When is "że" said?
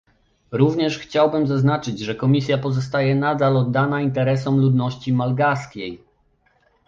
1.99-2.15